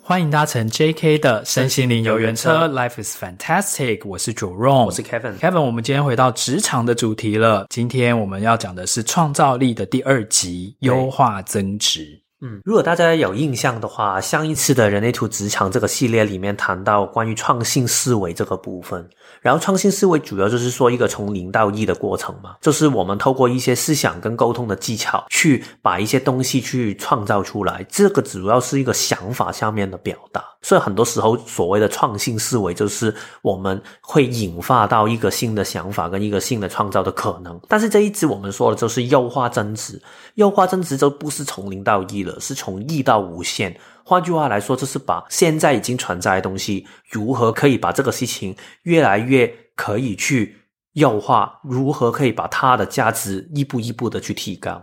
[0.00, 4.00] 欢迎搭乘 JK 的身心灵游园车，Life is fantastic。
[4.06, 5.36] 我是 Jerome，我是 Kevin。
[5.38, 7.66] Kevin，我们今天回到职场的主题了。
[7.68, 12.27] 今天我们要讲的是创造力的第二集，优化增值。
[12.40, 19.08] 嗯，如果大家有印象的话，上一次的人类图职场这个系列里面谈到关于创新思维这个部分，
[19.48, 30.44] 然后创新思维主要就是说一个从零到一的过程嘛，就是我们透过一些思想跟沟通的技巧，去把一些东西去创造出来，这个主要是一个想法下面的表达。
[30.60, 37.58] 所以很多时候，所谓的创新思维，就是我们会引发到一个新的想法跟一个新的创造的可能。
[37.68, 39.98] 但是这一支我们说的就是优化增值，
[40.34, 43.74] 优化增值就不是从零到一了，是从一到无限。
[44.08, 50.56] 换句话来说，就是把现在已经存在的东西，如何可以把这个事情越来越可以去
[50.94, 54.82] 优化，如何可以把它的价值一步一步的去提高。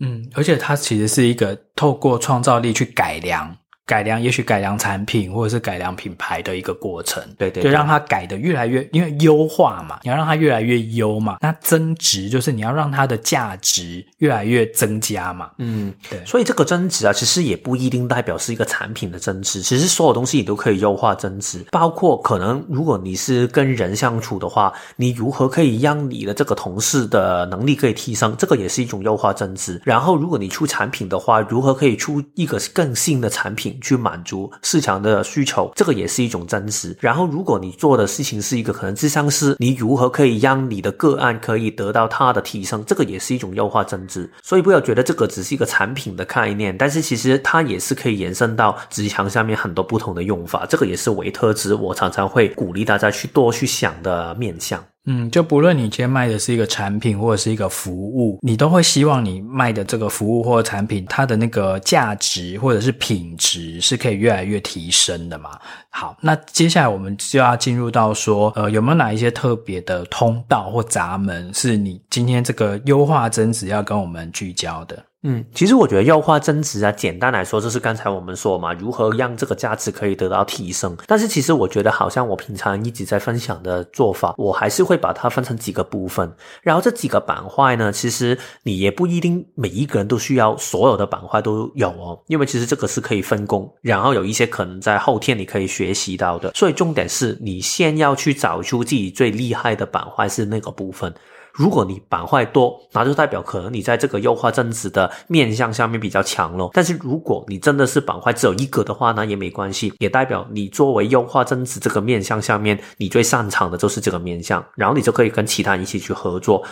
[0.00, 3.56] 嗯，而且它其实是一个透过创造力去改良。
[3.88, 11.38] 改良，也许改良产品或者是改良品牌的一个过程，对对，就让它改的越来越，因为优化嘛，你要让它越来越优嘛。
[11.40, 15.50] 那增值就是你要让它的价值越来越增加嘛。
[15.56, 16.22] 嗯，对。
[16.26, 29.80] 所以这个增值啊，其实也不一定代表是一个产品的增值，其实所有东西你都可以优化增值，包括可能如果你是跟人相处的话，你如何可以让你的这个同事的能力可以提升，这个也是一种优化增值。
[29.82, 33.77] 然后如果你出产品的话，如何可以出一个更新的产品？
[33.80, 36.96] 去满足市场的需求，这个也是一种增值。
[37.00, 44.30] 然后，如果你做的事情是一个可能智商师，你如何可以让你的个案可以得到它的提升，这个也是一种优化增值。
[44.42, 50.66] 所以，不要觉得这个只是一个产品的概念，但是其实它也是可以延伸到职场上面很多不同的用法。
[50.68, 54.82] 这个也是维特质，我常常会鼓励大家去多去想的面向。
[55.10, 65.58] 嗯，就不论你今天卖的是一个产品或者是一个服务，你都会希望你卖的这个服务或产品，它的那个价值或者是品质是可以越来越提升的嘛。
[65.88, 75.02] 好，那接下来我们就要进入到说，呃，有没有哪一些特别的通道或闸门，是你今天这个优化增值要跟我们聚焦的？
[75.24, 80.96] 嗯，其实我觉得优化增值啊，简单来说就是刚才我们说嘛，如何让这个价值可以得到提升。
[81.08, 86.32] 但是其实我觉得，好像我平常一直在分享的做法，我还是会把它分成几个部分。
[86.62, 96.52] 然后这几个板块呢，其实你也不一定每一个人都需要所有的板块都有哦，因为其实这个是可以分工，然后有一些可能在后天你可以学习到的。
[96.54, 101.12] 所以重点是你先要去找出自己最厉害的板块是那个部分。
[101.58, 106.70] 如果你板块多，那就代表可能你在这个优化增值的面向下面比较强咯。
[106.72, 116.64] 但是如果你真的是板块只有一个的话，那也没关系，也代表你作为优化增值这个面向下面，你最擅长的就是这个面向，然后你就可以跟其他人一起去合作，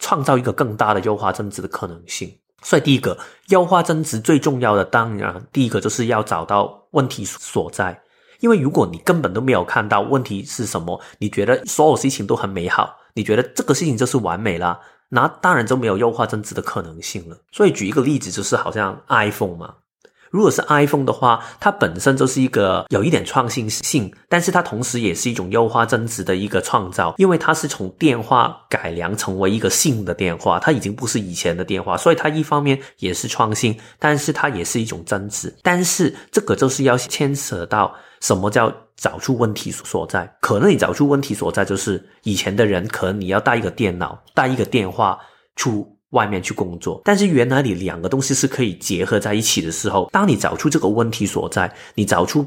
[0.00, 2.28] 创造一个更大的优化增值的可能性。
[2.62, 3.16] 所以第一个
[3.50, 7.96] 优化增值最重要的，当然第一个就是要找到问题所在，
[8.40, 12.96] 因为如果你根本都没有看到问题是什么，你觉得所有事情都很美好。
[13.14, 17.36] 你觉得这个事情就是完美啦，那当然就没有优化增值的可能性了。
[17.50, 19.74] 所以举一个例子，就是好像 iPhone 嘛，
[20.30, 35.54] 如果是 iPhone 的话，它本身就是一个有一点创新性，但是它同时也是一种优化增值的一个创造，因为它是从电话改良成为一个新的电话，它已经不是以前的电话，所以它一方面也是创新，但是它也是一种增值。
[35.62, 37.94] 但是这个就是要牵扯到。
[38.22, 40.32] 什么叫找出问题所在？
[40.40, 45.18] 可能你找出问题所在，就是以前的人可能你要带一个电脑、带一个电话
[45.56, 52.46] 出外面去工作，但是原来你两个东西是可以结合在一起的时候，当你找出这个问题所在，你找出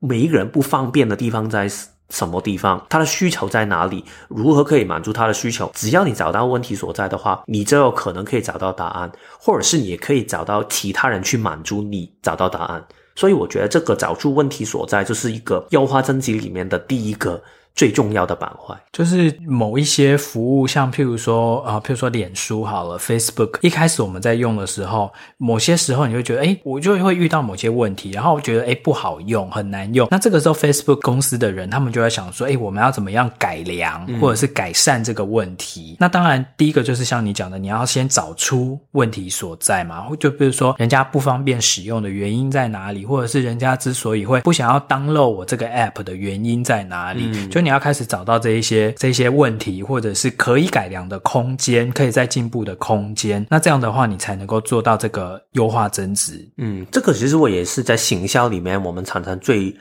[0.00, 1.66] 每一个人不方便的地方在
[2.10, 5.70] 什么地方，他的需求在哪里，如何可以满足他的需求？
[5.74, 9.10] 只要你找到问题所在的话，你就有可能可以找到答案，
[9.40, 12.84] 或者是你也可以找到其他人去满足你找到答案。
[13.16, 17.42] 所以我觉得这个找出问题所在，就是一个优化征集里面的第一个。
[17.76, 30.08] 最重要的板块就是某一些服务，像譬如说啊、呃，譬如说脸书好了，Facebook，一开始我们在用的时候，某些时候你会觉得，哎，我就会遇到某些问题，然后我觉得，哎，不好用，很难用。
[30.10, 35.92] 那这个时候，Facebook 公司的人他们就在想说，哎，我们要怎么样改良或者是改善这个问题？
[35.92, 40.06] 嗯、那当然，第一个就是像你讲的，你要先找出问题所在嘛。
[40.18, 47.28] 就比如说，人家不方便使用的原因在哪里，或者是人家之所以会不想要 download 我这个 app 的原因在哪里？
[47.34, 53.44] 嗯、就你要开始找到这一些这一些问题，或者是可以改良的空间，可以再进步的空间。
[53.50, 56.48] 那这样的话，你才能够做到这个优化增值。
[56.58, 59.74] 嗯，这个其实我也是在行销里面，我们常常最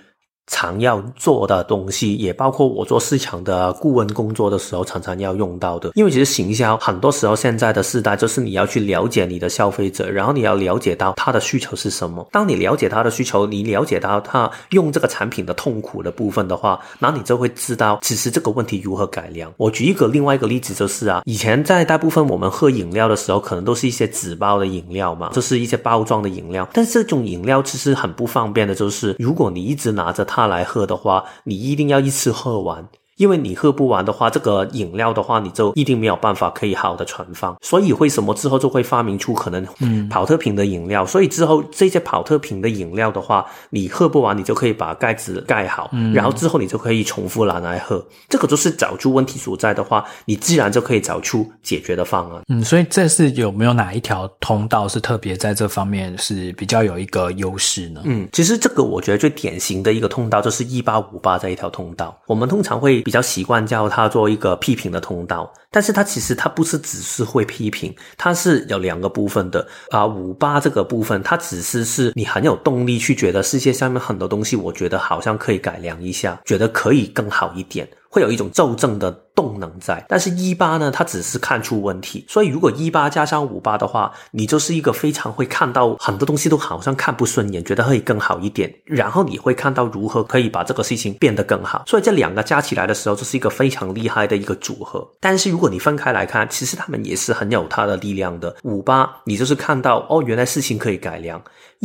[0.47, 5.91] 常要做的东西，也包括我做市场的顾问工作的时候，常常要用到的。
[5.95, 12.27] 因为其实行销很多时候现在的时代，就是你要去了解你的消费者，然后你要了解到他的需求是什么。
[12.31, 19.51] 当你了解他的需求，你了解到他用这个产品的痛苦的部分的话，那你就会知道其实这个问题如何改良。
[19.57, 26.69] 我举一个另外一个例子，就是啊，以前在大部分我们喝饮料的时候，可能都是一些纸包的饮料嘛，就是一些包装的饮料。
[26.71, 30.34] 但这种饮料其实很不方便的，就是如果你一直拿着它。
[30.35, 32.89] 他来喝的话，你一定要一次喝完。
[33.17, 37.55] 因为你喝不完的话，这个饮料的话，你就一定没有办法可以好的存放。
[37.61, 41.05] 所以为什么之后就会发明出可能嗯宝特瓶的饮料？
[41.05, 48.05] 所以之后这些跑特瓶的饮料的话，你喝不完，你就可以把盖子盖好，嗯，然后之后你就可以重复拿来喝。
[48.27, 52.41] 这个就是找出问题所在的话，你自然就可以找出解决的方案。
[52.49, 58.01] 嗯，所以这是有没有哪一条通道是特别在这方面是比较有一个优势呢？
[58.03, 63.04] 嗯，其实这个我觉得最典型的一个通道就是一八五八这一条通道，我们通常会。
[63.05, 70.03] 比较习惯叫它做一个批评的通道，但是它其实它不是只是会批评，它是有两个部分的啊。
[70.07, 77.87] 五八这个部分，它只是是你很有动力去觉得世界上面很多东西，我觉得好像可以改良一下，觉得可以更好一点。
[78.15, 82.23] 会有一种斗争的动能在，但是一八呢，它只是看出问题。
[82.29, 88.73] 所以如果一八加上五八的话，你就是一个非常会看到很多东西都好像看不顺眼，觉得可以更好一点。
[88.85, 91.83] 然后你会看到如何可以把这个事情变得更好。
[91.85, 95.05] 所以这两个加起来的时候，就是一个非常厉害的一个组合。
[95.19, 98.55] 但是如果你分开来看，其实他们也是很有它的力量的。
[98.63, 101.41] 五八，你就是看到哦，原来事情可以改良。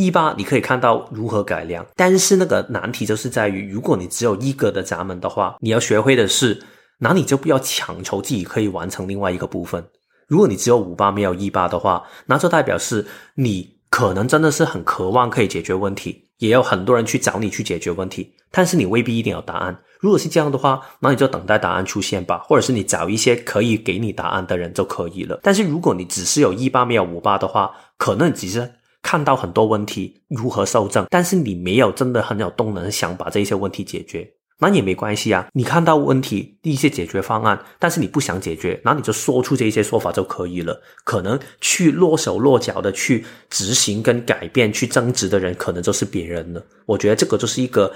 [0.06, 6.62] 一八，你可以看到如何改良，但是那个难题就是在于，如果你只有一个的闸门的话，你要学会的是，
[6.99, 9.85] 那你就不要强求自己可以完成另外一个部分。
[10.26, 13.05] 如果你只有五八没有一八的话，那就代表是
[13.35, 19.76] 你可能真的是很渴望可以解决问题，也有很多人去找你去解决问题，但是你未必一定有答案。
[19.99, 25.38] 如果是这样的话，那你就等待答案出现吧，或者是你找一些可以给你答案的人就可以了。
[25.43, 28.73] 但是如果你只是有一八没有五八的话，可能只是。
[29.02, 35.49] 看到很多问题如何修正，但是你没有真的很有动能想把这些问题解决，那也没关系啊。
[35.52, 40.81] 你看到问题一些解决方案，但是你不想解决，那你就说出这一些说法就可以了。
[41.05, 46.62] 可能去落手落脚的去执行跟改变、去争执的人，可能就是别人了。
[46.87, 47.91] 我觉得这个就是一个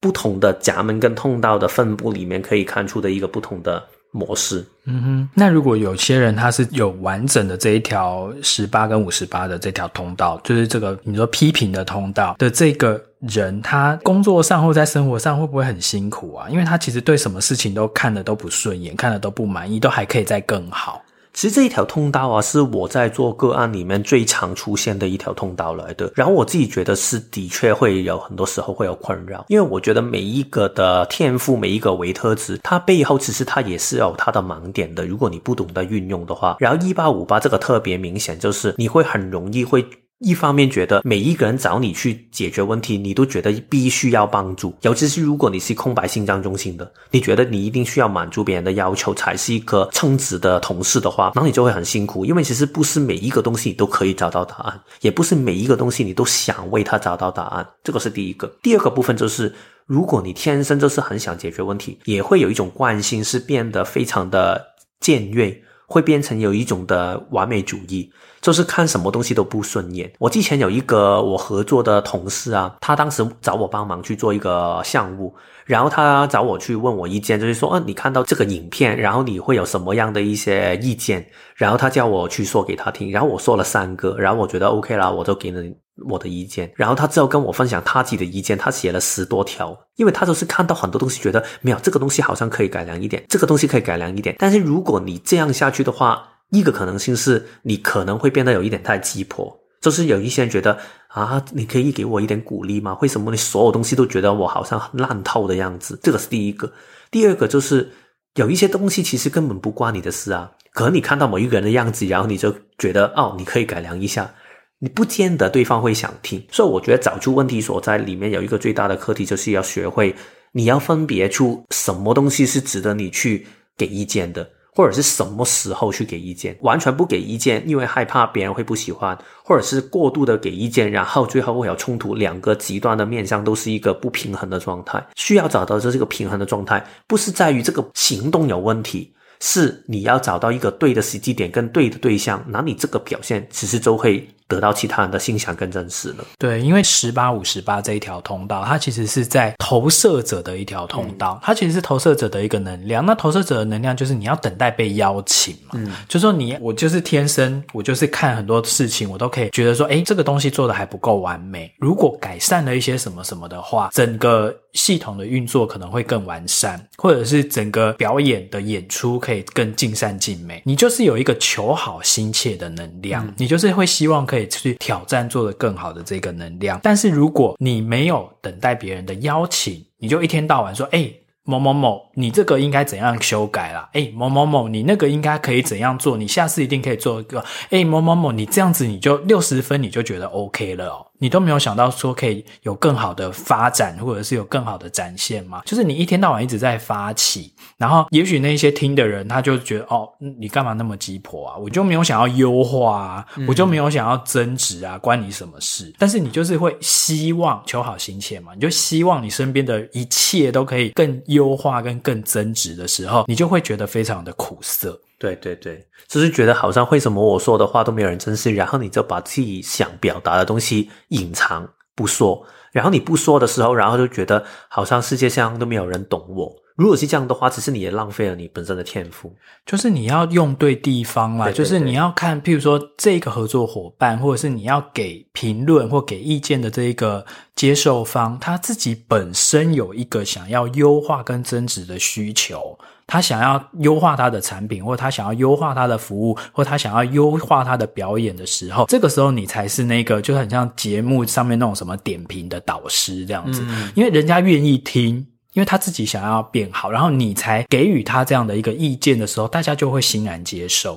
[0.00, 3.84] 不同的闸门跟通道的分布里面可以看出的一个不同的。
[4.10, 16.48] 模式，嗯哼，那如果有些人他是有完整的这一条十八跟五十八的这条通道，就是这个你说批评的通道的这个人，他工作上或在生活上会不会很辛苦啊？
[16.48, 21.02] 因为他其实对什么事情都看得都不顺眼，看得都不满意，都还可以再更好。
[21.38, 26.10] 其实这一条通道啊，是我在做个案里面最常出现的一条通道来的。
[26.16, 35.06] 然后我自己觉得是的确会有很多时候会有困扰，因为我觉得每一个的天赋，每一个维特值，它背后其实它也是有它的盲点的。
[35.06, 39.86] 如果你不懂得运用的话，然后一八五八这个特别明显，就是你会很容易会。
[40.18, 58.52] 一方面觉得每一个人找你去解决问题，你都觉得必须要帮助，尤其是如果你是空白心脏中心的，你觉得你一定需要满足别人的要求才是一个称职的同事的话，那你就会很辛苦，因为其实不是每一个东西你都可以找到答案，也不是每一个东西你都想为他找到答案，这个是第一个。
[58.60, 59.54] 第二个部分就是，
[59.86, 64.60] 如果你天生就是很想解决问题，也会有一种惯性是变得非常的
[64.98, 68.08] 尖锐，会变成有一种的完美主义。
[68.40, 70.08] 就是看什么东西都不顺眼。
[70.20, 81.28] 我之前有一个我合作的同事啊，他当时找我帮忙去做一个项目，然后他找我去问我意见，就是说，嗯，你看到这个影片，然后你会有什么样的一些意见？
[81.56, 85.60] 然后他叫我去说给他听，然后我说了三个，然后我觉得 OK 啦，我就给了
[86.06, 86.70] 我的意见。
[86.76, 94.36] 然后他之后跟我分享他自己的意见，他写了十多条，因为他就是看到很多东西，觉得没有这个东西好像可以改良一点，这个东西可以改良一点。
[94.38, 100.78] 但是如果你这样下去的话，一个可能性是你可能会变得有一点太鸡婆，就是有一些人觉得
[101.08, 102.96] 啊，你可以给我一点鼓励吗？
[103.02, 105.98] 为什么你所有东西都觉得我好像烂透的样子？
[106.02, 106.72] 这个是第一个。
[107.10, 107.90] 第二个就是
[108.34, 114.30] 有一些东西其实根本不关你的事啊，可能你看到某一个人的样子，然后你就觉得哦，你可以改良一下，
[114.78, 116.42] 你不见得对方会想听。
[116.50, 120.14] 所以我觉得找出问题所在里面有一个最大的课题，就是要学会
[120.52, 124.48] 你要分别出什么东西是值得你去给意见的。
[124.70, 126.56] 或者是什么时候去给意见？
[126.60, 129.12] 完全不给意见，因为害怕别人会不喜欢；
[129.44, 132.14] 或者是过度的给意见，然后最后会有冲突。
[132.14, 135.04] 两个极端的面向都是一个不平衡的状态。
[135.16, 146.24] 需要找到这是个平衡的状态，不是在于这个行动有问题，是你要找到一个对的时机点跟对的对象，那你这个表现其实就会得到其他人的欣赏跟认识了。
[146.38, 153.04] 对，因为十八五十八这一条通道，它其实是在投射者的一条通道，嗯、它其实是投射者的一个能量。
[153.04, 170.62] 那投射者的能量就是你要等待被邀请嘛，嗯，就说你我就是天生我就是看很多事情，我都可以觉得说，哎，这个东西做的还不够完美，如果改善了一些什么什么的话，整个系统的运作可能会更完善，或者是整个表演的演出可以更尽善尽美。
[170.64, 176.78] 你就是有一个求好心切的能量，嗯、你就是会希望可以去挑战做的更好的这个能量。
[176.82, 183.88] 但是如果你没有等待别人的邀请，你就一天到晚说，诶某某某，你这个应该怎样修改啦？
[183.92, 186.16] 哎，某某某，你那个应该可以怎样做？
[186.16, 187.44] 你下次一定可以做一个。
[187.70, 191.06] 哎，某某某，你这样子你就六十分，你就觉得 OK 了哦。
[191.20, 195.62] 你都没有想到说可以有更好的发展，或者是有更好的展现吗？
[195.64, 200.08] 就是你一天到晚一直在发起，然后也许那些听的人他就觉得哦，
[200.38, 201.56] 你干嘛那么鸡婆啊？
[201.56, 205.92] 我就没有想要优化啊，嗯、我就没有想要增值啊，关你什么事？
[205.98, 214.98] 但是你就是会希望求好心切嘛，你就希望你身边的一切都可以更优化跟更增值的时候，你就会觉得非常的苦涩。
[215.18, 226.50] 对对对，就是觉得好像为什么我说的话都没有人珍惜，然后你就把自己想表达的东西隐藏不说，然后你不说的时候，然后就觉得好像世界上都没有人懂我。
[226.78, 229.34] 如果是这样的话，只是你也浪费了你本身的天赋。
[229.66, 242.78] 就是你要用对地方啦，对对对，就是你要看，譬如说这个合作伙伴，或者是你要给评论或给意见的这一个接受方，他自己本身有一个想要优化跟增值的需求。
[243.08, 255.26] 他想要优化他的产品，或他想要优化他的服务，或他想要优化他的表演的时候，这个时候你才是那个，就很像节目上面那种什么点评的导师这样子，嗯、因为人家愿意听，
[255.58, 260.96] 因为他自己想要变好，然后你才给予他这样的一个意见的时候，大家就会欣然接受。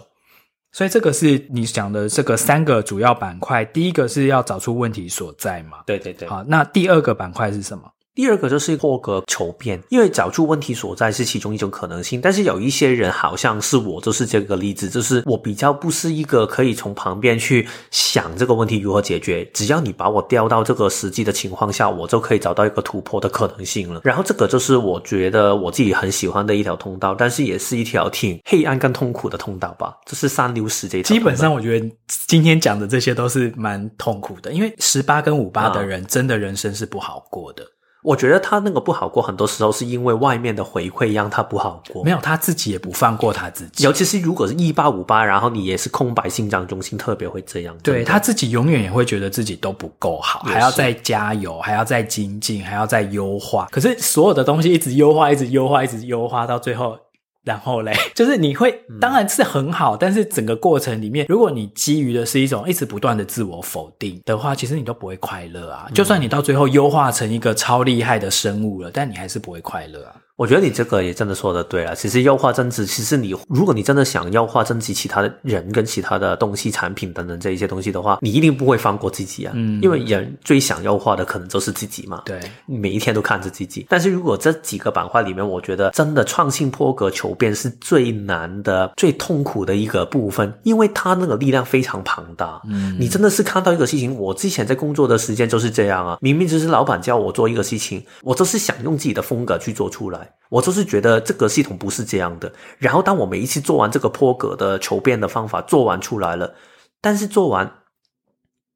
[0.71, 5.79] 所以这个是你讲的这个三个主要板块，第一个是要找出问题所在嘛？
[5.87, 6.27] 对对对。
[6.27, 7.91] 好，那第二个板块是什么？
[8.21, 12.21] 第二个就是破格求变，因为找出问题所在是其中一种可能性。
[12.21, 19.43] 但是有一些人好像是我，就是这个例子，就是我比较不是一个可以从旁边去想这个问题如何解决。
[19.45, 24.01] 只要你把我调到这个实际的情况下，我就可以找到一个突破的可能性了。
[24.03, 29.97] 然后这个就是我觉得我自己很喜欢的一条通道，但是也是一条挺黑暗跟痛苦的通道吧。
[30.05, 31.11] 就是三六十这条。
[31.11, 31.89] 基本上我觉得
[32.27, 37.65] 今天讲的这些都是蛮痛苦的，因为十八跟五八的人真的人生是不好过的。
[38.03, 42.03] 我觉得他那个不好过，很多时候是因为外面的回馈让他不好过。
[42.03, 43.83] 没有，他自己也不放过他自己。
[43.83, 47.77] 尤其是如果是一八五八，然后你也是空白心脏中心，特别会这样。
[47.83, 53.67] 对，他自己永远也会觉得自己都不够好，还要再加油，还要再精进，还要再优化。
[53.71, 56.97] 可是所有的东西一直优化，一直优化，一直优化，到最后。
[57.43, 65.85] 然后嘞， 就是你会，当然是很好，嗯、但是整个过程里面，如果你基于的是一种一直不断的自我否定的话，其实你都不会快乐啊。
[65.87, 70.15] 嗯、就算你到最后优化成一个超厉害的生物了，但你还是不会快乐啊。
[70.41, 71.93] 我觉得你这个也真的说的对啊。
[71.93, 79.53] 其实优化增值，其实你如果你真的想优化增值其他的人跟其他的东西、产品等等这一些东西的话，你一定不会放过自己啊。
[79.55, 82.23] 嗯，因为人最想优化的可能就是自己嘛。
[82.25, 83.85] 对，每一天都看着自己。
[83.87, 92.59] 但是如果这几个板块里面，我觉得真的创新破格求变是最难的、最痛苦的一个部分，因为它那个力量非常庞大。
[92.67, 96.17] 嗯，你真的是看到一个事情，我之前在工作的时间就是这样啊。
[96.19, 100.30] 明明就是老板叫我做一个事情，我就是想用自己的风格去做出来。
[100.49, 106.53] 我就是觉得这个系统不是这样的，然后当我每一次做完这个破格的求变的方法做完出来了，
[106.99, 107.71] 但是做完，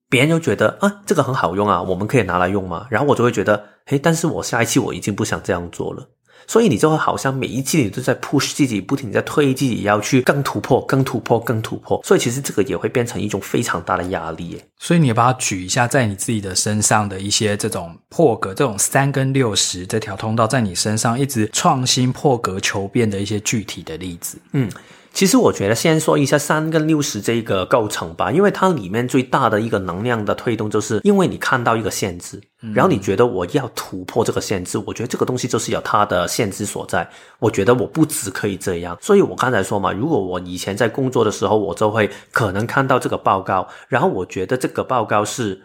[0.10, 2.88] 别人就觉得啊，这个很好用啊，我们可以拿来用吗？
[2.90, 6.08] 然后我就会觉得，嘿，但是我下一期我已经不想这样做了。
[6.48, 12.02] 所以你就会好像每一季你都在 push 自己，不停在推自己，要去更突破、更突破、更突破。
[12.04, 14.68] 所以其实这个也会变成一种非常大的压力耶。
[14.80, 24.38] 所以你要把它举一下，在你自己的身上的一些这种破格、这种三跟六十这条通道，在你身上一直创新破格求变的一些具体的例子。
[24.52, 24.70] 嗯。
[25.16, 32.38] 其实我觉得先说一下三跟六十这个构成吧，因为它里面最大的一个能量的推动，就是因为你看到一个限制，
[32.74, 37.10] 然后你觉得我要突破这个限制，我觉得这个东西就是有它的限制所在。
[37.40, 45.62] 我觉得我不只可以这样，所以我刚才说嘛，如果我以前在工作的时候，我就会可能看到这个报告，然后我觉得这个报告是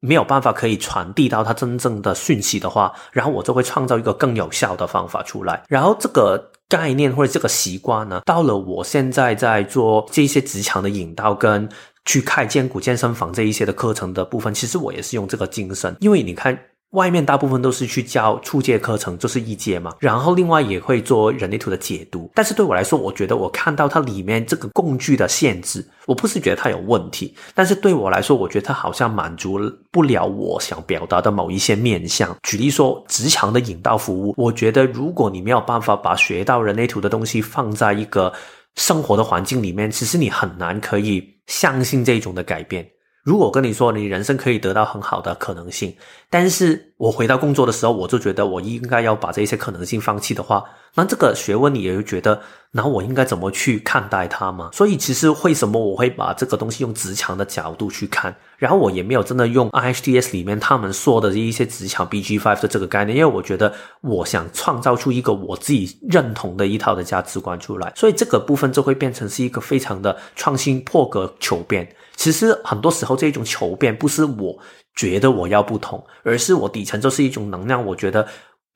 [0.00, 6.52] 没有办法可以传递到它真正的讯息的话，然后我就会创造一个更有效的方法出来，然后这个。
[6.68, 11.68] 概念或者这个习惯呢，到了我现在在做这些职场的引导跟
[12.04, 16.58] 去开健骨健身房这一些的课程的部分，其实我也是用这个精神，因为你看。
[16.94, 22.30] 外面大部分都是去教初阶课程，就是一阶嘛，然后另外也会做人类图的解读。
[22.34, 29.58] 但是对我来说，我觉得我看到它里面这个工具的限制，我不是觉得它有问题，但是对我来说，我觉得它好像满足
[29.90, 32.34] 不了我想表达的某一些面向。
[32.42, 38.32] 举例说，职场的引导服务，我觉得如果你没有办法把学到人类图的东西放在一个
[38.76, 42.88] 生活的环境里面，其实你很难可以相信这种的改变。
[43.24, 45.96] 如果跟你说你人生可以得到很好的可能性，
[46.28, 50.62] 但是我回到工作的时候，我就觉得我应该要把这些可能性放弃的话，
[50.94, 52.38] 那这个学问你也会觉得，
[52.70, 54.68] 那我应该怎么去看待它吗？
[54.74, 71.88] 所以其实为什么我会把这个东西用职场的角度去看，然后我也没有真的用 IHTS 里面他们说的一些职场 B G five 的这个概念，因为我觉得我想创造出一个我自己认同的一套的价值观出来，所以这个部分就会变成是一个非常的创新、破格、求变。
[72.16, 74.58] 其实很多时候，这种求变不是我
[74.94, 77.84] 觉得我要不同，而是我底层就是一种能量。
[77.84, 78.26] 我觉得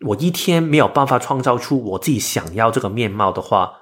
[0.07, 3.73] 我一天没有办法创造出我自己想要这个面貌的话，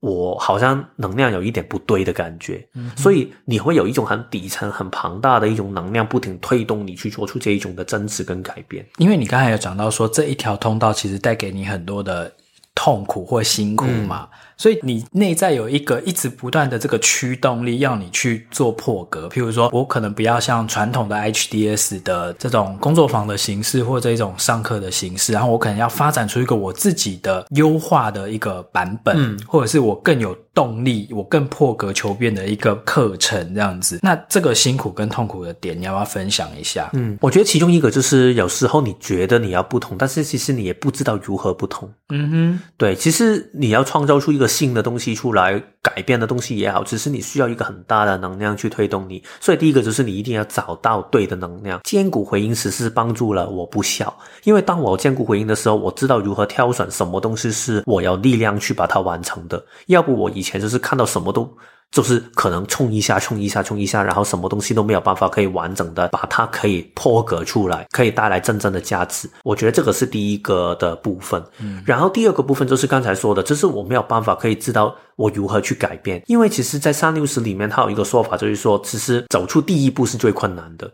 [0.00, 2.66] 我好像能量有一点不对的感觉。
[2.74, 8.86] 嗯，所以你会有一种很底层、很庞大的一种能量，不停推动你去做出这一种的增值跟改变。
[8.98, 12.32] 因为你刚才有讲到说，这一条通道其实带给你很多的
[12.74, 14.28] 痛苦或辛苦嘛。
[14.30, 19.26] 嗯所以你内在有一个一直不断的这个驱动力，要你去做破格。
[19.26, 33.98] 譬如说，我可能不要像传统的 HDS 的这种工作坊的形式，或者一种上课的形式，然后我可能要发展出一个我自己的优化的一个版本，嗯，或者是我更有动力，我更破格求变的一个课程这样子。
[34.02, 36.90] 那这个辛苦跟痛苦的点，你要不要分享一下？
[36.92, 41.90] 嗯，我觉得其中一个就是有时候你觉得你要不同，但是其实你也不知道如何不同。
[42.10, 44.50] 嗯哼，对，其实你要创造出一个。
[44.50, 49.22] 新的东西出来，改变的东西也好，只是你需要一个很大的能量去推动你。
[49.40, 51.80] 所以第一个就是你一定要找到对的能量。
[51.84, 59.64] 坚固回应其实是帮助了我不小，因为当我坚固回应的时候，我知道如何挑选什么东西是我有力量去把它完成的。
[59.86, 61.50] 要不我以前就是看到什么都。
[61.90, 69.28] 就是可能冲一下，冲一下，冲一下，然后什么东西都没有办法可以完整的把它可以破格出来，可以带来真正的价值。
[69.42, 71.42] 我觉得这个是第一个的部分。
[71.58, 80.90] 嗯，然后第二个部分就是刚才说的，就是我没有办法可以知道我如何去改变，因为其实，在三六十里面，它有一个说法，就是说，其实走出第一步是最困难的。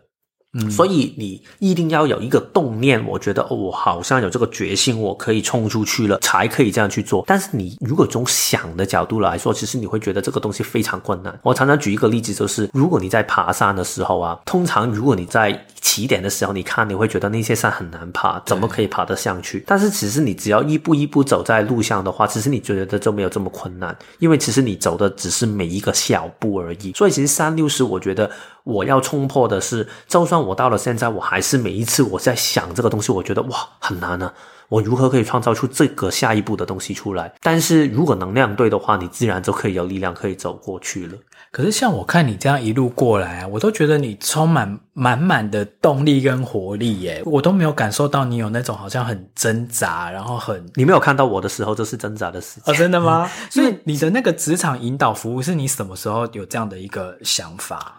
[0.53, 7.23] 嗯，所以你一定要有一个动念，我觉得哦，我好像有这个决心，我可以冲出去了，才可以这样去做。
[7.27, 11.37] 但是你如果从想的角度来说，其实你会觉得这个东西非常困难。
[11.43, 19.63] 我常常举一个例子，就是如果你在爬山的时候啊，通常如果你在起点的时候，你看你会觉得那些山很难爬，怎么可以爬得上去？
[19.67, 26.93] 但是其实你只要一步一步走在路上的话，其实你觉得就没有这么困难，因为其实你走的只是每一个小步而已。
[26.93, 28.31] 所以其实三六十，我觉得。
[28.67, 34.33] 我要冲破的是，就算我到了现在，我还是每一次我在想这个东西，我觉得哇，很难啊！
[34.69, 37.33] 我如何可以创造出这个下一步的东西出来？
[37.41, 41.13] 但是如果能量对的话，你自然就可以有力量可以走过去了。
[41.53, 50.69] 可是像我看你这样一路过来啊，我都觉得你充满满满的动力跟活力耶，我都没有感受到你有那种好像很挣扎，然后很……
[50.75, 52.75] 你没有看到我的时候，就是挣扎的时间。
[52.75, 53.31] 哦，真的吗？
[53.49, 57.96] 所以你的那个职场引导服务是你什么时候有这样的一个想法？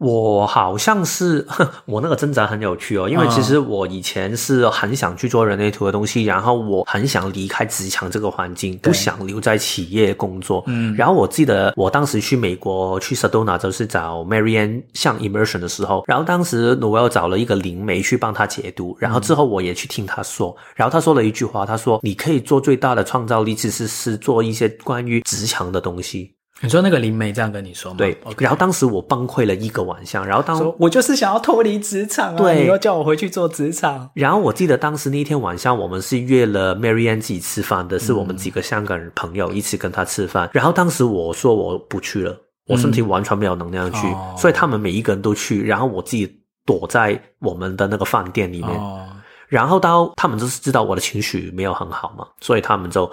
[0.00, 1.46] 我好像是，
[1.84, 10.64] 我那个挣扎很有趣哦，因为其实我以前是很想去做人类图的东西，然后我很想离开职场这个环境，不想留在企业工作。
[10.68, 26.32] 嗯，然后我记得我当时去美国去 Sedona 就是找 Marianne 上 Immersion 的时候，然后当时 Noel 找了一个灵媒去帮他解读，然后之后我也去听他说，然后他说了一句话，他说你可以做最大的创造力，其实是做一些关于职场的东西。
[26.62, 27.96] 你说那个灵媒这样跟你说吗？
[27.96, 28.42] 对，Okay.
[28.42, 34.10] 然后当时我崩溃了一个晚上，然后当说我就是想要脱离职场啊，对，你又叫我回去做职场。
[34.12, 40.46] 然后我记得当时那天晚上，我们是约了 Marianne 自己吃饭的，是我们几个香港人朋友一起跟他吃饭。
[40.48, 48.68] 嗯、然后当时我说我不去了，我身体完全没有能量去，嗯、所以他们每一个人都去，然后我自己躲在我们的那个饭店里面。
[48.78, 49.08] 哦、
[49.48, 53.10] 然后到他们就是知道我的情绪没有很好嘛，所以他们就。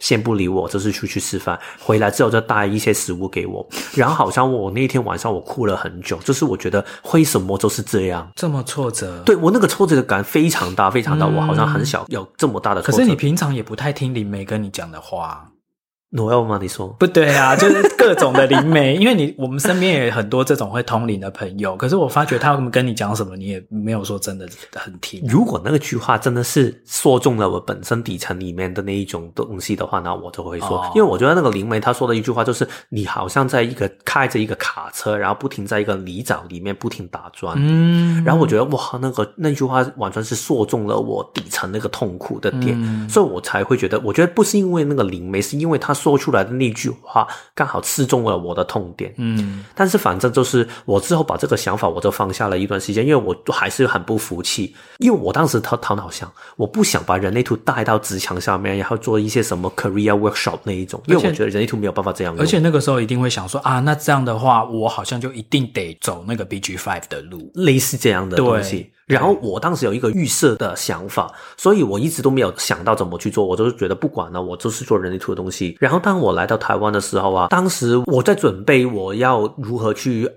[0.00, 9.22] 先不理我，就是出去吃饭，回来之后就带一些食物给我，然后好像我那天晚上我哭了很久，就是我觉得为什么就是这样，这么挫折？
[9.24, 12.98] 对，我那个挫折感非常大，非常大，嗯、我好像很小有这么大的挫折。
[12.98, 15.48] 可是你平常也不太听林梅跟你讲的话。
[16.14, 16.60] Noel 吗？
[16.62, 25.20] 你说不对啊，就是各种的灵媒，因为你我们身边也有很多这种会通灵的朋友，可是我发觉他们跟你讲什么，你也没有说真的很听。
[25.26, 45.92] 如果那个句话真的是说中了我本身底层里面的那一种东西的话，那我就会说，哦、因为我觉得那个灵媒他说的一句话就是，你好像在一个开着一个卡车，然后不停在一个泥沼里面不停打转，嗯，然后我觉得哇，那个那句话完全是说中了我底层那个痛苦的点，嗯、所以我才会觉得，我觉得不是因为那个灵媒，是因为他。
[46.04, 68.90] 说出来的那句话刚好刺中了我的痛点，嗯，但是反正就是我之后把这个想法我就放下了一段时间，因为我还是很不服气，因为我当时头头脑想，我不想把人类图带到职场上面，然后做一些什么 career workshop 那一种，因为我觉得人类图没有办法这样，而且那个时候一定会想说啊，那这样的话，我好像就一定得走那个 BG Five 的路，类似这样的东西。
[69.06, 75.76] 然后我当时有一个预设的想法，所以我一直都没有想到怎么去做，我就是觉得不管了，我就是做人力图的东西。
[75.78, 80.30] 然后当我来到台湾的时候啊，当时我在准备我要如何去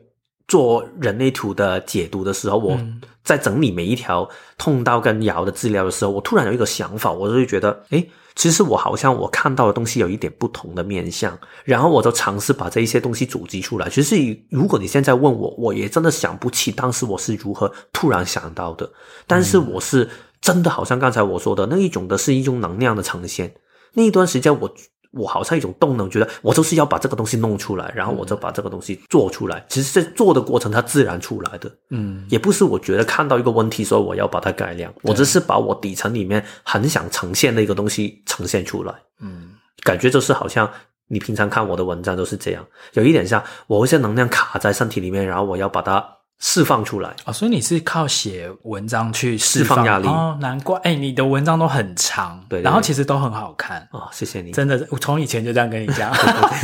[0.48, 2.80] 做人类图的解读的时候，我
[3.24, 13.90] 在整理每一条痛到跟摇的资料的时候，我突然有一个想法，我就会觉得，诶其实我好像我看到的东西有一点不同的面相，然后我就尝试把这一些东西组织出来。
[13.90, 14.16] 其实
[14.50, 18.90] 如果你现在问我，我也真的想不起当时我是如何突然想到的。
[19.26, 20.08] 但是我是
[20.40, 23.54] 真的好像刚才我说的那一种的是一种能量的呈现。
[23.94, 24.74] 那一段时间我。
[25.12, 29.66] 我好像一种动能，觉得我就是要把这个东西弄出来，然后我就把这个东西做出来。
[29.70, 31.72] 其实，在做的过程，它自然出来的。
[31.90, 38.94] 嗯，也不是我觉得看到一个问题，说我要把它改良，我只是把我底层里面很想呈现的一个东西呈现出来。
[39.20, 39.52] 嗯，
[39.84, 40.70] 感觉就是好像
[41.08, 46.17] 你平常看我的文章都是这样，有一点像我一些能量卡在身体里面，然后我要把它。
[46.40, 47.16] 释放出来。
[47.26, 50.08] 哦，所以你是靠写文章去释放，压力。
[50.08, 50.80] 哦，难怪。
[50.84, 53.88] 哎，你的文章都很长，对，对，对，然后其实都很好看。
[53.92, 56.14] 哦，谢谢你，真的，我从以前就这样跟你讲，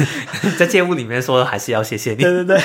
[0.57, 2.61] 在节目里面说还是要谢谢你，对对对，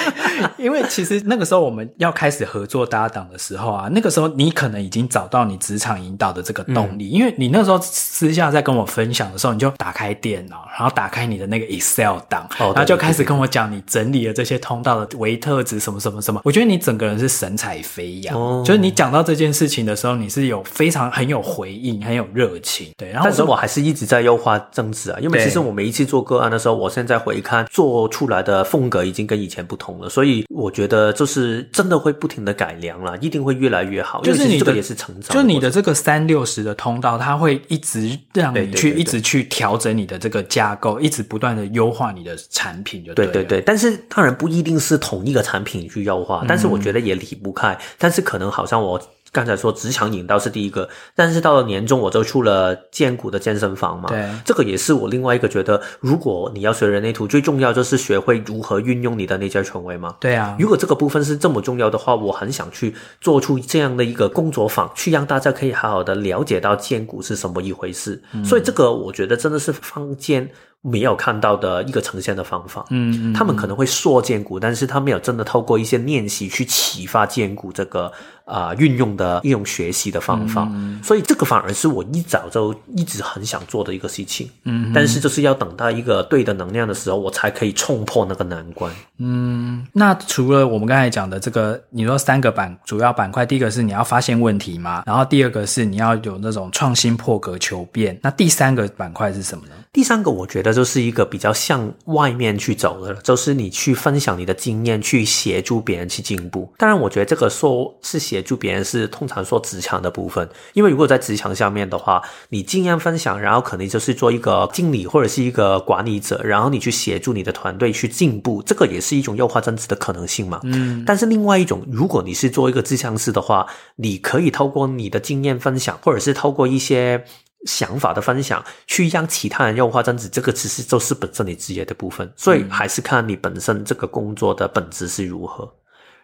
[0.59, 23.11] 因为其实那个时候我们要开始合作搭档的时候啊，那个时候你可能已经找到你职场引导的这个动力，嗯、因为你那时候私下在跟我分享的时候，你就打开电脑，然后打开你的那个 Excel 档，哦、然后就开始跟我讲你整理了这些通道的微特质什么什么什么，我觉得你整个人是神采飞扬，哦、就是你讲到这件事情的时候，你是有非常很有回应，很有热情，对。
[23.11, 34.21] 然后，但是我还是一直在优化增值啊，因为其实我每一次做个案的时候，我现在回看做出来的风格已经跟以前不同了，所以我觉得就是真的会不停的改良了，一定会越来越好。
[34.23, 43.61] 就是你这个也是成长，就你的这个三六十的通道，它会一直让你去一直去调整你的这个架构，一直不断的优化你的产品就对，对对对。
[43.61, 47.29] 但是当然不一定是同一个产品去优化，嗯、但是我觉得也离。
[47.39, 70.51] 不开，但是可能好像我刚才说职场引导是第一个，但是到了年终我就出了荐骨的健身房嘛，对，这个也是我另外一个觉得，如果你要学人类图，最重要就是学会如何运用你的内在权威嘛，对啊，如果这个部分是这么重要的话，我很想去做出这样的一个工作坊，去让大家可以好好的了解到荐骨是什么一回事，嗯、所以这个我觉得真的是坊间。
[70.81, 78.13] 没有看到的一个呈现的方法，嗯，嗯，他们可能会说荐股，但是他没有真的透过一些练习去启发荐股这个
[78.49, 99.73] 啊、呃、运用的一种学习的方法，嗯，所以这个反而是我一早就一直很想做的一个事情，嗯，但是就是要等到一个对的能量的时候，我才可以冲破那个难关，嗯，那除了我们刚才讲的这个，你说三个板主要板块，第一个是你要发现问题嘛，然后第二个是你要有那种创新破格求变，那第三个板块是什么呢？
[99.93, 106.73] 第三个我觉得就是一个比较向外面去走的，就是你去分享你的经验，去协助别人去进步。
[106.79, 110.49] 当然，我觉得这个说是协助别人，是通常说职场的部分。
[110.73, 120.61] 因为如果在职场下面的话，你经验分享，然后可能就是做一个经理或者是一个管理者，然后你去协助你的团队去进步，这个也是一种优化增值的可能性嘛。
[120.65, 121.05] 嗯。
[121.07, 127.25] 但是另外一种，如果你是做一个咨商师的话，你可以透过你的经验分享，或者是透过一些。
[127.67, 135.69] 想法的分享，去让其他人优化增值，这个其实就是本身你职业的部分，所以还是看你本身这个工作的本质是如何。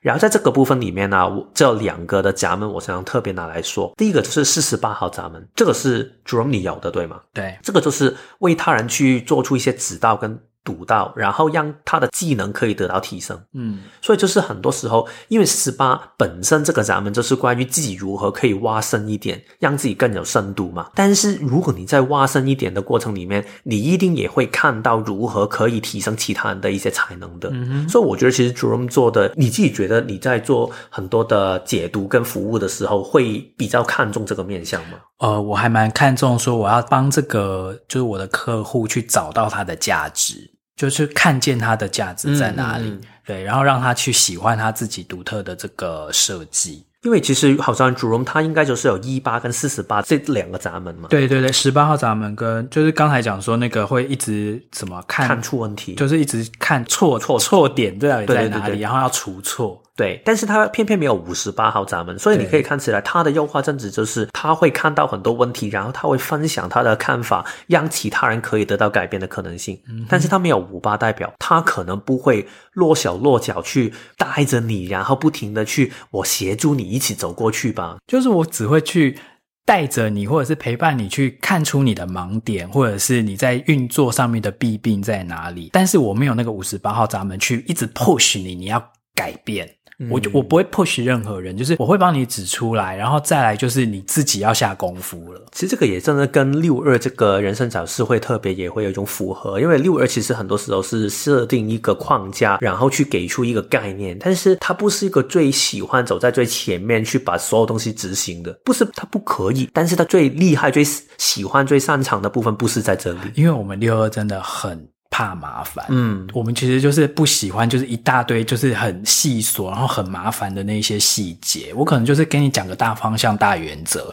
[0.05, 3.90] 然后在这个部分里面呢、这两个的闸门，我想特别拿来说。
[3.97, 7.23] 第一个就是四十八号闸门，这个是 Jerome 你有的对吗？
[7.33, 13.38] 对，这个就是为他人去做出一些指导跟读到，然后让他的技能可以得到提升。
[13.53, 20.90] 嗯，所以就是很多时候，因为十八本身这个咱们就是关于自己如何可以挖深一点，让自己更有深度嘛。
[20.94, 27.50] 但是如果你在挖深一点的过程里面，你一定也会看到如何可以提升其他人的一些才能的。
[27.53, 34.98] 嗯哼，所以我觉得其实 Jerome 做的，你自己觉得你在做很多的解读跟服务的时候，会比较看重这个面向吗？
[35.18, 40.54] 呃，我还蛮看重说，我要帮这个就是我的客户去找到他的价值。
[40.77, 46.85] 就是看见它的价值在哪里，嗯嗯、对，然后让他去喜欢他自己独特的这个设计。
[47.03, 51.09] 因为其实好像 Jerome 他应该就是有一八跟四十八这两个闸门嘛。
[51.11, 59.83] 对对对，十八号闸门跟就是刚才讲说那个会一直怎么看看出问题，就是一直看错错错点在哪里在哪里，然后要除错。
[59.96, 69.80] 对，但是他偏偏没有五十八号闸门，所以你可以看起来他的优化正职就是他会看到很多问题，然后他会分享他的看法，让其他人可以得到改变的可能性。
[69.88, 77.98] 嗯，但是他没有五八代表，他可能不会落手落脚去带着你，然后不停的去我协助你一起走过去吧。
[78.09, 79.16] 就是我只会去
[79.64, 85.70] 带着你，或者是陪伴你去看出你的盲点，或者是你在运作上面的弊病在哪里。
[85.72, 89.70] 但是我没有那个五十八号闸门去一直 push 你，你要改变。
[90.11, 95.40] 我就我不会 push 任何人，就是我会帮你指出来，然后再来就是你自己要下功夫了。
[95.53, 110.85] 其实这个也真的跟六二这个人生角色会特别也会有一种符合，因为六二其实很多时候是设定一个框架，然后去给出一个概念，但是他不是一个最喜欢走在最前面去把所有东西执行的，不是他不可以，但是他最厉害、最
[111.19, 114.88] 喜欢、最擅长的部分不是在这里，因为我们六二真的很。
[115.14, 121.72] 怕麻烦，嗯，我们其实就是不喜欢，就是一大堆，就是很细琐，然后很麻烦的那些细节。
[121.77, 124.12] 我可能就是给你讲个大方向、大原则，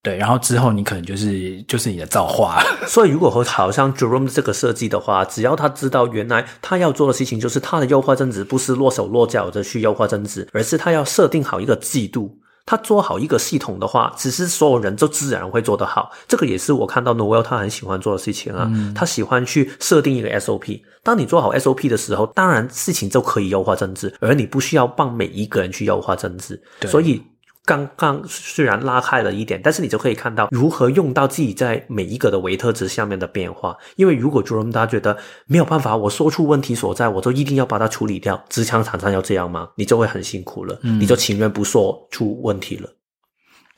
[0.00, 2.62] 对，然后之后你可能就是就是你的造化。
[2.86, 12.38] 所以，如果和好像 Jerome 这个设计的话，只要他知道原来他要做的事情就是他的优化增值不是落手落脚的去优化增值，而是他要设定好一个季度。
[12.70, 16.12] 他做好一个系统的话，其实所有人就自然会做得好。
[16.28, 18.68] 这个也是我看到 Noel 他很喜欢做的事情啊。
[18.74, 20.82] 嗯、他喜欢去设定一个 SOP。
[21.02, 26.62] 当你做好 SOP 的时候，当然事情就可以优化政治，而你不需要帮每一个人去优化政治。
[26.86, 27.22] 所以。
[27.68, 33.76] 刚刚虽然拉开了一点，但是你就可以看到如何用到自己在每一个的维特值下面的变化。
[33.96, 35.14] 因为如果 Jerome 他觉得
[35.46, 38.42] 没有办法，我说出问题所在，我就一定要把它处理掉。
[38.48, 39.68] 职场场上要这样吗？
[39.74, 42.88] 你就会很辛苦了，嗯、你就情愿不说出问题了。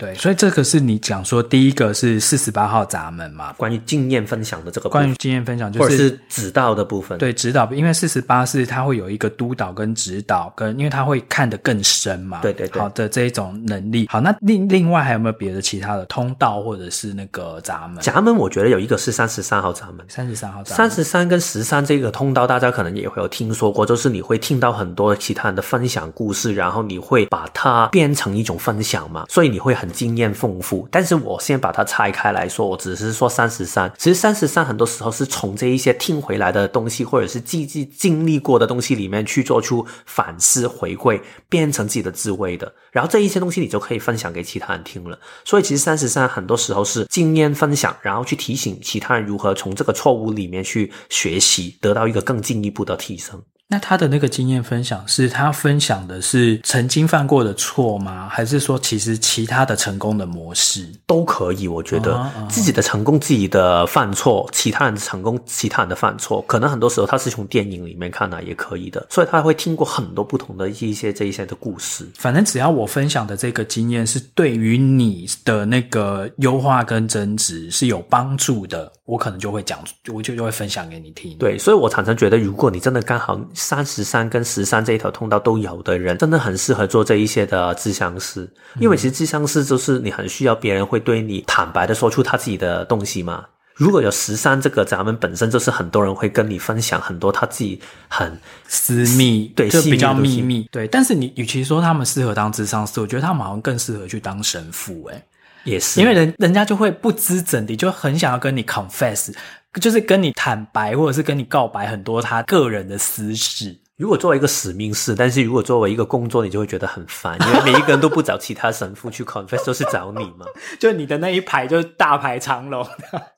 [0.00, 3.52] 对，所以这个是你讲说第一个是四十八号闸门嘛？
[3.52, 7.18] 关于经验分享的这个部分，关于经验分享就是或者是指导的部分。
[7.18, 12.38] 对，指导，因为四十八是它会有一个督导跟指导，跟因为它会看得更深嘛。
[12.40, 12.80] 对对对。
[12.80, 14.06] 好的，这一种能力。
[14.08, 18.00] 好，那另另外还有没有别的其他的通道或者是那个闸门？
[18.00, 30.88] 闸门我觉得有一个是三十三号闸门，三十三号闸门，三十三跟十三这个通道，大家可能也会有听说过，就是你会听到很多其他人的分享故事，然后你会把它变成一种分享嘛，所以你会很经验丰富。
[30.90, 42.72] 但是我先把它拆开来说，我只是说三十三，其实三十三很多时候是从这一些听回来的东西，或者是自己经历过的东西里面去做出反思回馈，变成自己的智慧的。
[42.90, 45.18] 然后这一些东西你就可以分享给其他人听了。
[45.44, 53.42] 所以其实三十三很多时候是经验分享，然后去提醒其他人如何从这个错误里面去学习，得到一个更进一步的提升。
[53.70, 58.28] 那他的那个经验分享是他分享的是曾经犯过的错吗？
[58.28, 61.68] 还是说其实其他的成功的模式都可以？
[61.68, 69.06] 我觉得自己的成功、自己的犯错、其他人的成功、其他人的犯错，可能很多时候他是从电影里面看来也可以的。
[69.08, 72.04] 所以他会听过很多不同的一些这一些的故事。
[72.16, 79.78] 反正只要我分享的这个经验是对于你的那个优化跟增值是有帮助的，我可能就会讲，
[80.12, 81.38] 我就就会分享给你听。
[81.38, 83.40] 对，所以我常常觉得，如果你真的刚好。
[83.60, 93.44] 三十三跟十三这一条通道都有的人，真的很适合做这一些的智商师，因为其实智商师就是你很需要别人会对你坦白的说出他自己的东西嘛。
[93.74, 100.86] 如果有十三这个，咱们本身就是很多人会跟你分享很多他自己很私密，对，就比较秘密，对。
[100.88, 105.24] 但是你与其说他们适合当智商师，我觉得他们好像更适合去当神父，诶，
[105.64, 109.32] 也是，因为人人家就会不知怎的，就很想要跟你 confess。
[109.80, 120.44] 就是跟你坦白，或者是跟你告白很多他个人的私事，如果作为一个使命是，但是如果作为一个工作，你就会觉得很烦，因为每一个人都不找其他神父去 confess，都是找你嘛。
[120.80, 122.84] 就你的那一排就是大排长龙。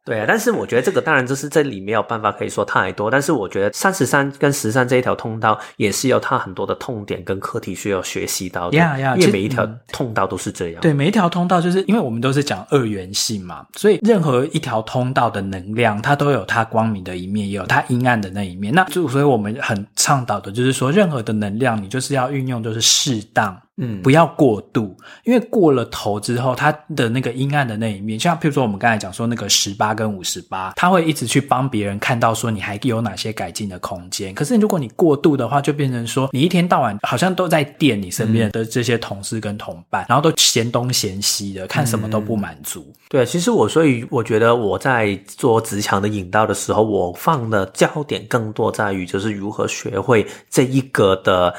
[0.05, 8.77] 对啊，但是我觉得这个当然就是这里没有办法可以说太多，但是我觉得三十三跟十三这一条通道也是有它很多的痛点跟课题需要学习到的。
[8.77, 10.81] 呀呀，因为每一条通道都是这样。
[10.81, 18.75] 对，每一条通道就是因为我们都是讲二元性嘛，所以任何一条通道的能量，它都有它光明的一面，也有它阴暗的那一面。
[18.75, 34.35] 那就所以我们很倡导的就是说，任何的能量，你就是要运用，就是适当，嗯，不要过度，因为过了头之后，它的那个阴暗的那一面，像譬如说我们刚才讲说那个十八跟五十八，他会一直去帮别人看到说你还有哪些改进的空间。
[34.35, 42.87] 可是如果你过度的话，就变成说你一天到晚好像都在电你身边的这些同事跟同伴，嗯、然后都嫌东嫌西的，看什么都不满足。
[42.87, 51.55] 嗯、对，其实我所以我觉得我在做职场的引导的时候，我放的焦点更多在于就是如何学会这一个的。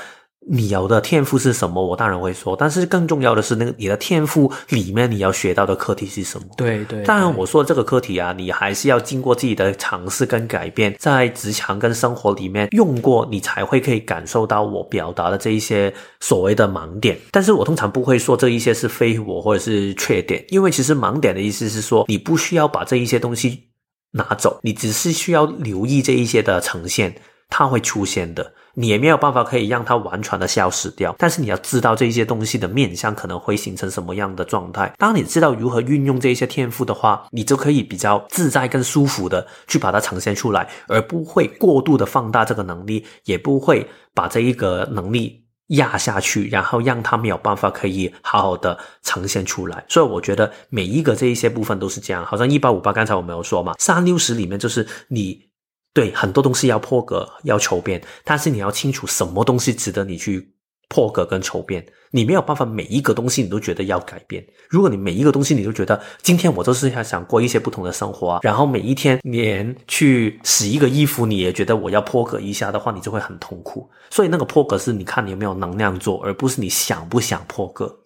[0.50, 1.86] 你有的天赋是什么？
[1.86, 6.46] 我当然会说，但是更重要的是，那个你的天赋里面你要学到的课题是什么？
[6.58, 17.18] 对对，当然，我说这个课题啊，你还是要经过自己的尝试跟改变，在职场跟生活里面用过，你才会可以感受到我表达的这一些所谓的盲点。
[17.32, 23.64] 但是我通常不会说这一些是非我或者是缺点，因为其实盲点的意思是说，你不需要把这一些东西
[24.12, 27.16] 拿走，你只是需要留意这一些的呈现，
[27.50, 28.54] 它会出现的。
[28.76, 34.92] 你也没有办法可以让它完全的消失掉，但是你要知道这些东西的面向可能会形成什么样的状态。
[34.98, 49.86] 当你知道如何运用这一些天赋的话，你就可以比较自在、更舒服的去把它呈现出来，而不会过度的放大这个能力，也不会把这一个能力压下去，然后让它没有办法可以好好的呈现出来。
[49.88, 55.53] 所以我觉得每一个这一些部分都是这样，好像一八五八刚才我没有说嘛，三六十里面就是你。
[55.94, 60.54] 对，很多东西要破格，要求变，但是你要清楚什么东西值得你去
[60.90, 61.86] 破格跟求变。
[62.16, 64.46] 你没有办法每一个东西你都觉得要改变。
[64.70, 73.90] 如果你每一个东西你都觉得今天我都是想想过一些不同的生活，然后每一天连去洗一个衣服你也觉得我要破格一下的话，你就会很痛苦。
[74.12, 78.03] 所以那个破格是你看你有没有能量做，而不是你想不想破格。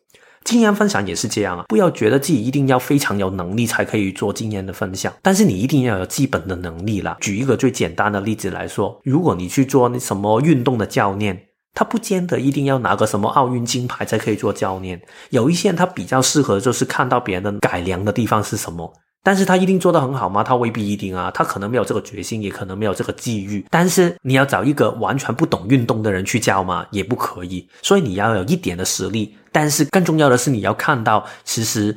[0.47, 7.17] 经验分享也是这样啊，不要觉得自己一定要非常有能力才可以做经验的分享，但是你一定要有基本的能力啦。
[7.19, 11.37] 举一个最简单的例子来说，如果你去做那什么运动的教练，
[11.73, 18.93] 他不见得一定要拿个什么奥运金牌才可以做教练，有一些人他比较适合就是看到别人的改良的地方是什么。
[19.27, 20.41] 但是他一定做得很好吗？
[20.41, 23.65] 他未必一定啊，他可能没有这个决心，也可能没有这个机遇。
[23.69, 26.87] 但是你要找一个完全不懂运动的人去教吗？
[26.91, 27.67] 也不可以。
[27.81, 31.93] 所以你要有一点的实力，但是更重要的是你要看到其实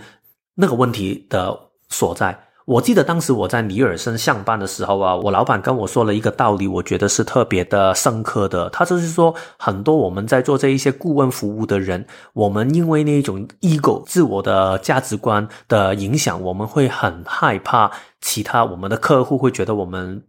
[0.57, 1.57] 那个问题的
[1.89, 2.37] 所在。
[2.71, 8.71] 我记得当时我在尼尔森上班的时候啊，我老板跟我说了一个道理，我觉得是特别的深刻的。
[8.71, 20.23] 他就是说，很多我们在做这一些顾问服务的人，我们因为那种 ego 自我的价值观的影响，我们会很害怕其他我们的客户会觉得我们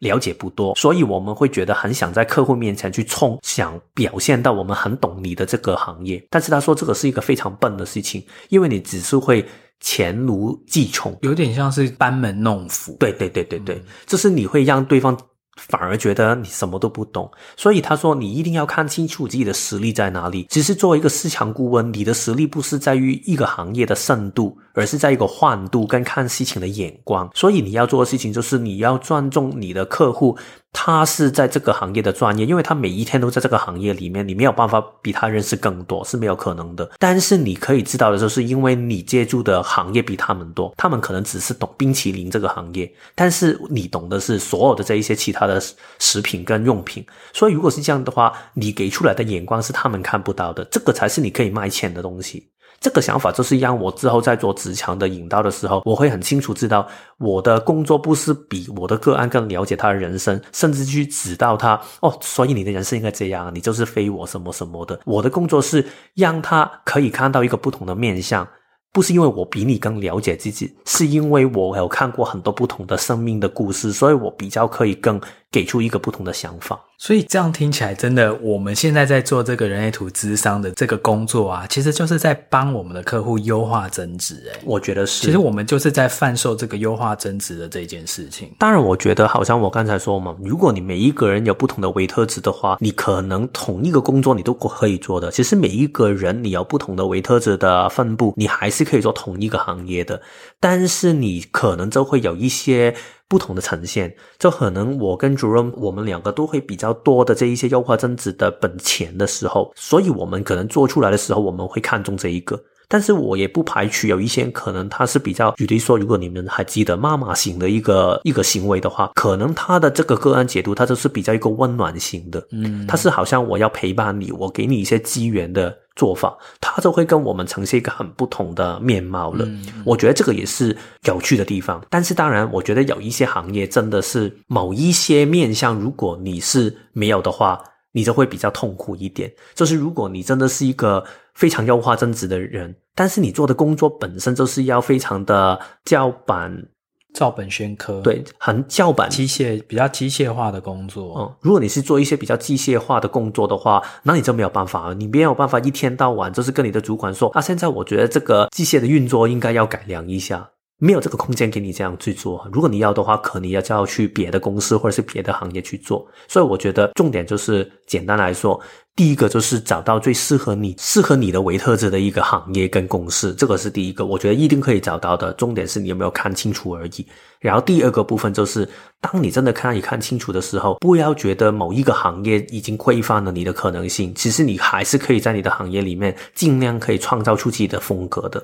[0.00, 6.24] 了解不多，所以我们会觉得很想在客户面前去冲，想表现到我们很懂你的这个行业。
[6.30, 9.44] 但是他说这个是一个非常笨的事情，因为你只是会。
[9.78, 12.96] 黔驴技穷，有点像是班门弄斧。
[12.98, 15.14] 对对对对对，就是你会让对方
[15.56, 17.30] 反而觉得你什么都不懂。
[17.56, 20.46] 所以他说，你一定要看清楚自己的实力在哪里。
[20.50, 27.28] 其实作为一个市场顾问，你的实力不是在于一个行业的深度，而是在一个换度跟看事情的眼光。
[27.34, 30.38] 所以你要做的事情就是你要尊重你的客户。
[30.78, 36.88] 他是在这个行业的专业，因为他每一天都在这个行业里面，你没有办法比他认识更多，是没有可能的。
[36.98, 45.58] 但是你可以知道的就是，因为你接触的行业比他们多，他们可能只是懂冰淇淋这个行业，但是你懂的是所有的这一些其他的
[45.98, 47.04] 食品跟用品。
[47.32, 52.50] 所以如果是这样的话，你给出来的眼光是他们看不到的，这个才是你可以卖钱的东西。
[52.80, 56.86] 这个想法就是让我之后在做职场的引导的时候，我会很清楚知道
[57.18, 65.00] 我的工作不是比我的个案更了解他的人生，甚至去指导他哦，所以你的人生应该这样，你就是非我什么什么的。
[65.04, 65.84] 我的工作是
[66.14, 68.46] 让他可以看到一个不同的面向，
[68.92, 75.20] 不是因为我比你更了解自己，是因为我有看过很多不同的生命的故事，所以我比较可以更
[75.56, 76.78] 给出一个不同的想法。
[76.98, 84.34] 所以这样听起来，真的，我们现在在做这个人类图咨商的这个工作啊，其实就是在帮我们的客户优化增值。
[84.52, 85.26] 诶，我觉得是。
[85.26, 88.50] 其实我们就是在贩售这个优化增值的这件事情。
[88.58, 95.30] 当然，我觉得好像我刚才说嘛，如果你每一个人有不同的维特值的话，你可能同一个工作你都可以做的。
[95.30, 100.20] 其实每一个人你有不同的维特值的分布，你还是可以做同一个行业的。
[100.58, 102.94] 但是你可能就会有一些
[103.28, 104.14] 不同的呈现。
[104.38, 112.62] 就可能我跟 Jerome 我们两个都会比较多的这一些优化增值的本钱的时候，所以我们可能做出来的时候，我们会看重这一个。
[112.88, 129.44] 但是我也不排除有一些可能他是比较，举例说，如果你们还记得妈妈型的一个一个行为的话，可能他的这个个案解读，他就是比较一个温暖型的，嗯，他是好像我要陪伴你，我给你一些机缘的做法，他就会跟我们呈现一个很不同的面貌了。
[129.46, 131.84] 嗯，我觉得这个也是有趣的地方。
[131.90, 137.60] 但是当然，我觉得有一些行业真的是某一些面向，如果你是没有的话。
[137.92, 139.32] 你就会比较痛苦一点。
[139.54, 146.68] 就是如果你真的是一个非常优化增值的人，但是你做的工作本身就是要非常的照本
[147.16, 151.14] 照本宣科，对，很教本机械比较机械化的工作。
[151.18, 154.94] 嗯，如果你是做一些比较机械化的工作的话，那你就没有办法了。
[154.94, 160.50] 你没有办法一天到晚就是跟你的主管说啊，现在我觉得这个机械的运作应该要改良一下。
[160.78, 162.46] 没有这个空间给你这样去做。
[162.52, 166.06] 如果你要的话，可能要就要去别的公司或者是别的行业去做。
[166.28, 168.60] 所以我觉得重点就是，简单来说，
[168.96, 174.06] 第一个就是找到最适合你、适合你的微特质的一个行业跟公司，这个是第一个。
[174.06, 175.30] 我觉得一定可以找到的。
[175.34, 177.06] 重点是你有没有看清楚而已。
[177.38, 178.66] 然后第二个部分就是，
[179.02, 188.42] 当你真的看一看清楚的时候，不要觉得某一个行业已经规范了你的可能性，其实你还是可以在你的行业里面尽量可以创造出自己的风格的。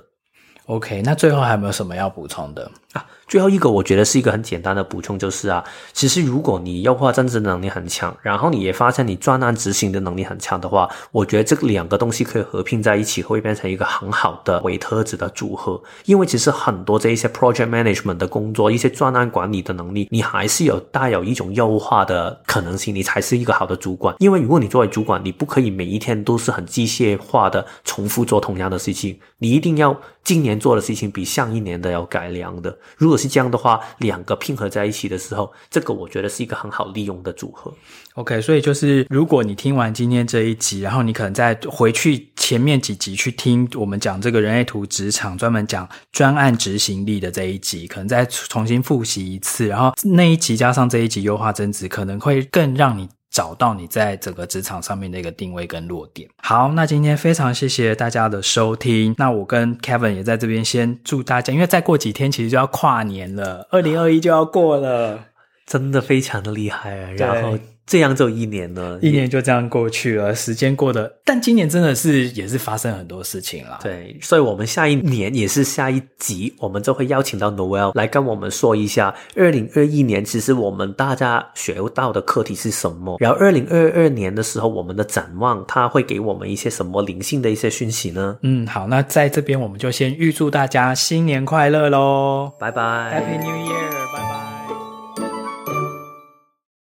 [0.66, 3.04] OK，那最后还有没有什么要补充的啊？
[3.32, 5.64] 最后一个，我觉得是一个很简单的补充，就是啊，
[5.94, 15.82] 其实如果你优化增值能力很强，然后你也发现你专案执行的能力很强的话，我觉得这两个东西可以合并在一起，会变成一个很好的微特质的组合。
[16.04, 24.14] 因为其实很多这一些 project management 的工作，一些专案管理的能力，你还是有带有一种优化的可能性，你才是一个好的主管。
[24.18, 32.76] 因为如果你作为主管，你不可以每一天都是很机械化的重复做同样的事情，你一定要今年做的事情比上一年的要改良的。
[32.98, 37.72] 如果是这样的话，两个拼合在一起的时候，这个我觉得是一个很好利用的组合。
[38.14, 53.08] OK，所以就是如果你听完今天这一集，然后你可能再回去前面几集去听我们讲这个人类图职场专门讲专案执行力的这一集，可能再重新复习一次，然后那一集加上这一集优化增值，可能会更让你。
[53.32, 56.28] 找到你在整个职场上面的一个定位跟落点。
[56.36, 59.14] 好，那今天非常谢谢大家的收听。
[59.16, 65.18] 那我跟 Kevin 也在这边先祝大家，因为再过几天其实就要跨年了，二零二一就要过了，
[65.66, 67.10] 真的非常的厉害啊。
[67.12, 67.58] 然后。
[67.92, 73.80] 这样就一年了，一年就这样过去了，时间过得，但今年真的是也是发生很多事情了。
[73.82, 88.38] 对，所以我们下一年也是下一集，我们就会邀请到 Noel 来跟我们说一下，二零二一年其实我们大家学到的课题是什么，然后二零二二年的时候我们的展望，他会给我们一些什么灵性的一些讯息呢？
[88.40, 94.41] 嗯，好，那在这边我们就先预祝大家新年快乐喽，拜拜，Happy New Year，拜拜。